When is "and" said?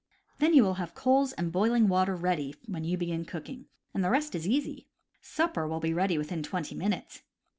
1.33-1.51, 3.93-4.03